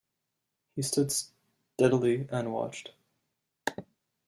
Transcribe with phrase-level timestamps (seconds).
[0.75, 2.89] He stood stolidly and watched.